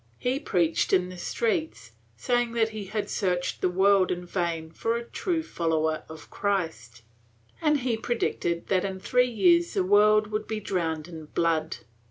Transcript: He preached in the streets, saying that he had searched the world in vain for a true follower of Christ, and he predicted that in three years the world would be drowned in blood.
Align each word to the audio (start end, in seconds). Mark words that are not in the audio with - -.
He 0.17 0.39
preached 0.39 0.93
in 0.93 1.09
the 1.09 1.17
streets, 1.19 1.91
saying 2.17 2.53
that 2.53 2.69
he 2.69 2.85
had 2.85 3.07
searched 3.07 3.61
the 3.61 3.69
world 3.69 4.09
in 4.11 4.25
vain 4.25 4.71
for 4.71 4.95
a 4.95 5.03
true 5.03 5.43
follower 5.43 6.01
of 6.09 6.31
Christ, 6.31 7.03
and 7.61 7.81
he 7.81 7.97
predicted 7.97 8.65
that 8.69 8.83
in 8.83 8.99
three 8.99 9.29
years 9.29 9.75
the 9.75 9.83
world 9.83 10.31
would 10.31 10.47
be 10.47 10.59
drowned 10.59 11.07
in 11.07 11.25
blood. 11.25 11.77